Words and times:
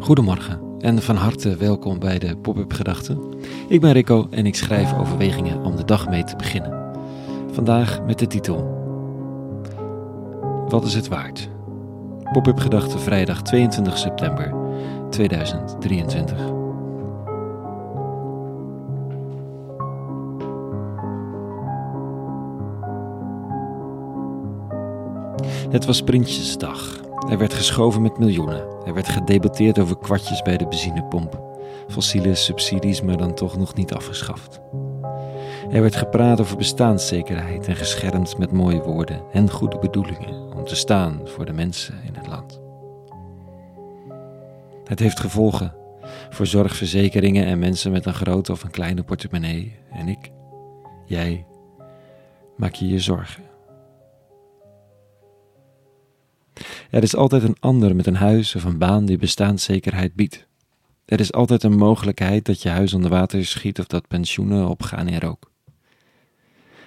Goedemorgen 0.00 0.60
en 0.80 1.02
van 1.02 1.16
harte 1.16 1.56
welkom 1.56 1.98
bij 1.98 2.18
de 2.18 2.36
Pop-up 2.36 2.72
Gedachten. 2.72 3.22
Ik 3.68 3.80
ben 3.80 3.92
Rico 3.92 4.26
en 4.30 4.46
ik 4.46 4.54
schrijf 4.54 4.98
overwegingen 4.98 5.64
om 5.64 5.76
de 5.76 5.84
dag 5.84 6.08
mee 6.08 6.24
te 6.24 6.36
beginnen. 6.36 6.92
Vandaag 7.52 8.02
met 8.02 8.18
de 8.18 8.26
titel 8.26 8.76
Wat 10.68 10.84
is 10.84 10.94
het 10.94 11.08
waard? 11.08 11.48
Pop-up 12.32 12.58
Gedachten 12.58 13.00
vrijdag 13.00 13.42
22 13.42 13.98
september 13.98 14.54
2023. 15.10 16.38
Het 25.70 25.84
was 25.84 26.02
Prinsjesdag. 26.02 27.07
Er 27.26 27.38
werd 27.38 27.54
geschoven 27.54 28.02
met 28.02 28.18
miljoenen. 28.18 28.64
Er 28.86 28.94
werd 28.94 29.08
gedebatteerd 29.08 29.78
over 29.78 29.98
kwartjes 29.98 30.42
bij 30.42 30.56
de 30.56 30.66
benzinepomp. 30.66 31.40
Fossiele 31.88 32.34
subsidies, 32.34 33.02
maar 33.02 33.16
dan 33.16 33.34
toch 33.34 33.56
nog 33.56 33.74
niet 33.74 33.92
afgeschaft. 33.92 34.60
Er 35.70 35.80
werd 35.80 35.96
gepraat 35.96 36.40
over 36.40 36.56
bestaanszekerheid 36.56 37.66
en 37.66 37.76
geschermd 37.76 38.38
met 38.38 38.52
mooie 38.52 38.82
woorden 38.82 39.22
en 39.32 39.50
goede 39.50 39.78
bedoelingen 39.78 40.56
om 40.56 40.64
te 40.64 40.76
staan 40.76 41.20
voor 41.24 41.44
de 41.44 41.52
mensen 41.52 41.94
in 42.06 42.14
het 42.14 42.26
land. 42.26 42.60
Het 44.84 44.98
heeft 44.98 45.20
gevolgen 45.20 45.74
voor 46.30 46.46
zorgverzekeringen 46.46 47.46
en 47.46 47.58
mensen 47.58 47.92
met 47.92 48.06
een 48.06 48.14
grote 48.14 48.52
of 48.52 48.62
een 48.62 48.70
kleine 48.70 49.02
portemonnee 49.02 49.76
en 49.90 50.08
ik, 50.08 50.30
jij, 51.04 51.46
maak 52.56 52.74
je 52.74 52.88
je 52.88 52.98
zorgen. 52.98 53.47
Er 56.90 57.02
is 57.02 57.16
altijd 57.16 57.42
een 57.42 57.56
ander 57.60 57.96
met 57.96 58.06
een 58.06 58.16
huis 58.16 58.54
of 58.54 58.64
een 58.64 58.78
baan 58.78 59.04
die 59.04 59.18
bestaanszekerheid 59.18 60.14
biedt. 60.14 60.46
Er 61.04 61.20
is 61.20 61.32
altijd 61.32 61.62
een 61.62 61.76
mogelijkheid 61.76 62.44
dat 62.44 62.62
je 62.62 62.68
huis 62.68 62.94
onder 62.94 63.10
water 63.10 63.46
schiet 63.46 63.78
of 63.78 63.86
dat 63.86 64.08
pensioenen 64.08 64.68
opgaan 64.68 65.08
in 65.08 65.20
rook. 65.20 65.50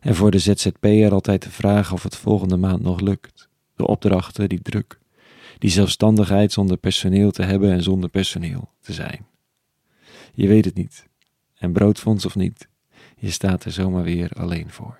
En 0.00 0.14
voor 0.14 0.30
de 0.30 0.38
ZZP'er 0.38 1.12
altijd 1.12 1.42
de 1.42 1.50
vraag 1.50 1.92
of 1.92 2.02
het 2.02 2.16
volgende 2.16 2.56
maand 2.56 2.82
nog 2.82 3.00
lukt. 3.00 3.48
De 3.76 3.86
opdrachten, 3.86 4.48
die 4.48 4.62
druk, 4.62 4.98
die 5.58 5.70
zelfstandigheid 5.70 6.52
zonder 6.52 6.76
personeel 6.76 7.30
te 7.30 7.42
hebben 7.42 7.72
en 7.72 7.82
zonder 7.82 8.08
personeel 8.08 8.70
te 8.80 8.92
zijn. 8.92 9.26
Je 10.34 10.48
weet 10.48 10.64
het 10.64 10.74
niet. 10.74 11.06
En 11.54 11.72
broodfonds 11.72 12.26
of 12.26 12.34
niet, 12.34 12.68
je 13.16 13.30
staat 13.30 13.64
er 13.64 13.72
zomaar 13.72 14.02
weer 14.02 14.30
alleen 14.32 14.70
voor. 14.70 14.98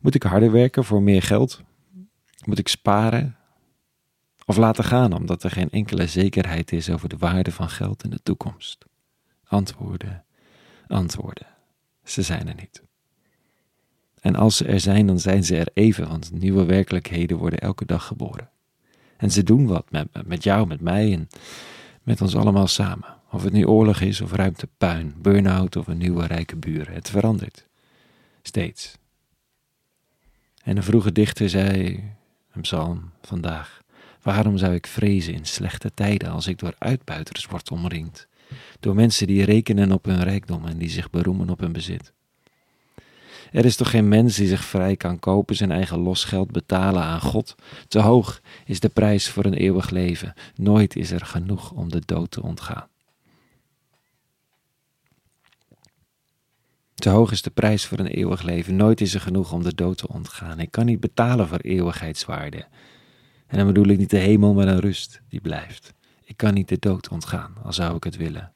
Moet 0.00 0.14
ik 0.14 0.22
harder 0.22 0.50
werken 0.50 0.84
voor 0.84 1.02
meer 1.02 1.22
geld? 1.22 1.62
Moet 2.44 2.58
ik 2.58 2.68
sparen 2.68 3.36
of 4.46 4.56
laten 4.56 4.84
gaan 4.84 5.12
omdat 5.12 5.42
er 5.42 5.50
geen 5.50 5.70
enkele 5.70 6.06
zekerheid 6.06 6.72
is 6.72 6.90
over 6.90 7.08
de 7.08 7.16
waarde 7.16 7.52
van 7.52 7.68
geld 7.68 8.04
in 8.04 8.10
de 8.10 8.22
toekomst? 8.22 8.84
Antwoorden, 9.44 10.24
antwoorden. 10.86 11.46
Ze 12.04 12.22
zijn 12.22 12.48
er 12.48 12.54
niet. 12.54 12.82
En 14.20 14.34
als 14.34 14.56
ze 14.56 14.64
er 14.64 14.80
zijn, 14.80 15.06
dan 15.06 15.20
zijn 15.20 15.44
ze 15.44 15.56
er 15.56 15.68
even, 15.74 16.08
want 16.08 16.32
nieuwe 16.32 16.64
werkelijkheden 16.64 17.36
worden 17.36 17.58
elke 17.58 17.86
dag 17.86 18.06
geboren. 18.06 18.50
En 19.16 19.30
ze 19.30 19.42
doen 19.42 19.66
wat 19.66 19.90
met, 19.90 20.26
met 20.26 20.42
jou, 20.42 20.66
met 20.66 20.80
mij 20.80 21.12
en 21.12 21.28
met 22.02 22.20
ons 22.20 22.36
allemaal 22.36 22.66
samen. 22.66 23.16
Of 23.30 23.42
het 23.42 23.52
nu 23.52 23.66
oorlog 23.66 24.00
is 24.00 24.20
of 24.20 24.32
ruimtepuin, 24.32 25.14
burn-out 25.18 25.76
of 25.76 25.86
een 25.86 25.98
nieuwe 25.98 26.26
rijke 26.26 26.56
buren. 26.56 26.94
Het 26.94 27.10
verandert. 27.10 27.66
Steeds. 28.42 28.98
En 30.62 30.76
een 30.76 30.82
vroege 30.82 31.12
dichter 31.12 31.48
zei, 31.48 32.02
een 32.52 32.60
psalm 32.60 33.10
vandaag. 33.22 33.80
Waarom 34.22 34.58
zou 34.58 34.74
ik 34.74 34.86
vrezen 34.86 35.34
in 35.34 35.44
slechte 35.44 35.94
tijden 35.94 36.30
als 36.30 36.46
ik 36.46 36.58
door 36.58 36.74
uitbuiters 36.78 37.46
word 37.46 37.70
omringd? 37.70 38.28
Door 38.80 38.94
mensen 38.94 39.26
die 39.26 39.44
rekenen 39.44 39.92
op 39.92 40.04
hun 40.04 40.22
rijkdom 40.22 40.66
en 40.66 40.78
die 40.78 40.90
zich 40.90 41.10
beroemen 41.10 41.50
op 41.50 41.60
hun 41.60 41.72
bezit. 41.72 42.12
Er 43.52 43.64
is 43.64 43.76
toch 43.76 43.90
geen 43.90 44.08
mens 44.08 44.36
die 44.36 44.48
zich 44.48 44.64
vrij 44.64 44.96
kan 44.96 45.18
kopen, 45.18 45.56
zijn 45.56 45.72
eigen 45.72 45.98
losgeld 45.98 46.50
betalen 46.50 47.02
aan 47.02 47.20
God? 47.20 47.54
Te 47.88 48.00
hoog 48.00 48.40
is 48.64 48.80
de 48.80 48.88
prijs 48.88 49.28
voor 49.28 49.44
een 49.44 49.54
eeuwig 49.54 49.90
leven. 49.90 50.34
Nooit 50.54 50.96
is 50.96 51.10
er 51.10 51.26
genoeg 51.26 51.70
om 51.70 51.90
de 51.90 52.02
dood 52.06 52.30
te 52.30 52.42
ontgaan. 52.42 52.91
Te 57.02 57.08
hoog 57.08 57.30
is 57.30 57.42
de 57.42 57.50
prijs 57.50 57.86
voor 57.86 57.98
een 57.98 58.06
eeuwig 58.06 58.42
leven. 58.42 58.76
Nooit 58.76 59.00
is 59.00 59.14
er 59.14 59.20
genoeg 59.20 59.52
om 59.52 59.62
de 59.62 59.74
dood 59.74 59.98
te 59.98 60.08
ontgaan. 60.08 60.60
Ik 60.60 60.70
kan 60.70 60.86
niet 60.86 61.00
betalen 61.00 61.48
voor 61.48 61.58
eeuwigheidswaarde. 61.58 62.66
En 63.46 63.58
dan 63.58 63.66
bedoel 63.66 63.86
ik 63.86 63.98
niet 63.98 64.10
de 64.10 64.18
hemel, 64.18 64.54
maar 64.54 64.68
een 64.68 64.80
rust 64.80 65.20
die 65.28 65.40
blijft. 65.40 65.92
Ik 66.24 66.36
kan 66.36 66.54
niet 66.54 66.68
de 66.68 66.76
dood 66.78 67.08
ontgaan, 67.08 67.54
al 67.62 67.72
zou 67.72 67.96
ik 67.96 68.04
het 68.04 68.16
willen. 68.16 68.52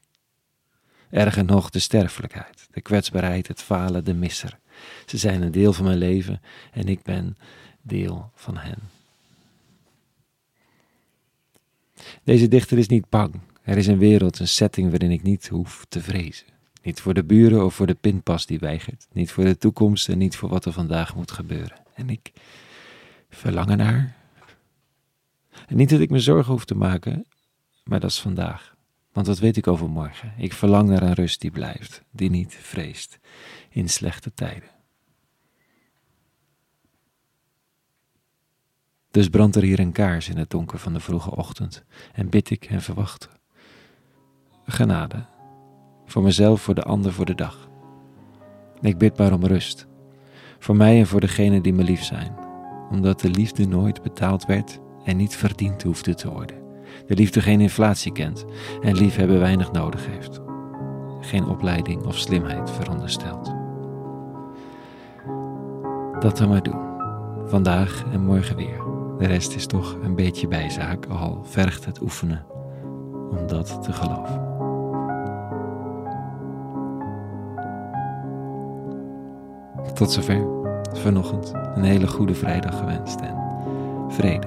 Erger 1.10 1.44
nog 1.44 1.70
de 1.70 1.78
sterfelijkheid, 1.78 2.68
de 2.70 2.80
kwetsbaarheid, 2.80 3.48
het 3.48 3.62
falen, 3.62 4.04
de 4.04 4.14
misser. 4.14 4.58
Ze 5.06 5.18
zijn 5.18 5.42
een 5.42 5.52
deel 5.52 5.72
van 5.72 5.84
mijn 5.84 5.98
leven 5.98 6.40
en 6.72 6.88
ik 6.88 7.02
ben 7.02 7.36
deel 7.82 8.30
van 8.34 8.56
hen. 8.56 8.78
Deze 12.24 12.48
dichter 12.48 12.78
is 12.78 12.88
niet 12.88 13.08
bang. 13.08 13.40
Er 13.62 13.76
is 13.76 13.86
een 13.86 13.98
wereld, 13.98 14.38
een 14.38 14.48
setting 14.48 14.90
waarin 14.90 15.10
ik 15.10 15.22
niet 15.22 15.48
hoef 15.48 15.86
te 15.88 16.00
vrezen. 16.00 16.55
Niet 16.86 17.00
voor 17.00 17.14
de 17.14 17.24
buren 17.24 17.64
of 17.64 17.74
voor 17.74 17.86
de 17.86 17.94
pinpas 17.94 18.46
die 18.46 18.58
weigert. 18.58 19.06
Niet 19.12 19.32
voor 19.32 19.44
de 19.44 19.58
toekomst 19.58 20.08
en 20.08 20.18
niet 20.18 20.36
voor 20.36 20.48
wat 20.48 20.64
er 20.64 20.72
vandaag 20.72 21.14
moet 21.14 21.30
gebeuren. 21.30 21.76
En 21.94 22.10
ik 22.10 22.32
verlang 23.28 23.76
naar. 23.76 24.16
Niet 25.68 25.90
dat 25.90 26.00
ik 26.00 26.10
me 26.10 26.18
zorgen 26.18 26.52
hoef 26.52 26.64
te 26.64 26.74
maken, 26.74 27.26
maar 27.84 28.00
dat 28.00 28.10
is 28.10 28.20
vandaag. 28.20 28.76
Want 29.12 29.26
wat 29.26 29.38
weet 29.38 29.56
ik 29.56 29.66
over 29.66 29.88
morgen? 29.88 30.32
Ik 30.36 30.52
verlang 30.52 30.88
naar 30.88 31.02
een 31.02 31.12
rust 31.12 31.40
die 31.40 31.50
blijft, 31.50 32.02
die 32.10 32.30
niet 32.30 32.54
vreest 32.54 33.18
in 33.68 33.88
slechte 33.88 34.34
tijden. 34.34 34.70
Dus 39.10 39.28
brandt 39.28 39.56
er 39.56 39.62
hier 39.62 39.78
een 39.78 39.92
kaars 39.92 40.28
in 40.28 40.36
het 40.36 40.50
donker 40.50 40.78
van 40.78 40.92
de 40.92 41.00
vroege 41.00 41.30
ochtend 41.30 41.84
en 42.12 42.28
bid 42.28 42.50
ik 42.50 42.64
en 42.64 42.82
verwacht 42.82 43.28
genade 44.66 45.34
voor 46.06 46.22
mezelf, 46.22 46.60
voor 46.60 46.74
de 46.74 46.82
ander, 46.82 47.12
voor 47.12 47.24
de 47.24 47.34
dag. 47.34 47.68
Ik 48.80 48.98
bid 48.98 49.18
maar 49.18 49.32
om 49.32 49.46
rust. 49.46 49.86
Voor 50.58 50.76
mij 50.76 50.98
en 50.98 51.06
voor 51.06 51.20
degenen 51.20 51.62
die 51.62 51.72
me 51.72 51.82
lief 51.82 52.02
zijn. 52.02 52.34
Omdat 52.90 53.20
de 53.20 53.30
liefde 53.30 53.66
nooit 53.66 54.02
betaald 54.02 54.46
werd 54.46 54.80
en 55.04 55.16
niet 55.16 55.36
verdiend 55.36 55.82
hoefde 55.82 56.14
te 56.14 56.30
worden. 56.30 56.56
De 57.06 57.14
liefde 57.14 57.40
geen 57.40 57.60
inflatie 57.60 58.12
kent 58.12 58.44
en 58.82 58.96
liefhebben 58.96 59.40
weinig 59.40 59.72
nodig 59.72 60.06
heeft. 60.06 60.40
Geen 61.20 61.46
opleiding 61.46 62.04
of 62.04 62.18
slimheid 62.18 62.70
veronderstelt. 62.70 63.54
Dat 66.20 66.38
dan 66.38 66.48
maar 66.48 66.62
doen. 66.62 66.84
Vandaag 67.44 68.04
en 68.12 68.24
morgen 68.24 68.56
weer. 68.56 68.84
De 69.18 69.26
rest 69.26 69.54
is 69.54 69.66
toch 69.66 69.96
een 70.02 70.14
beetje 70.14 70.48
bijzaak, 70.48 71.06
al 71.06 71.44
vergt 71.44 71.84
het 71.84 72.00
oefenen 72.00 72.44
om 73.30 73.46
dat 73.46 73.82
te 73.82 73.92
geloven. 73.92 74.55
Tot 79.96 80.10
zover 80.12 80.46
vanochtend 80.92 81.52
een 81.74 81.82
hele 81.82 82.06
goede 82.06 82.34
vrijdag 82.34 82.78
gewenst 82.78 83.20
en 83.20 83.36
vrede 84.08 84.46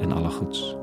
en 0.00 0.12
alle 0.12 0.30
goeds. 0.30 0.76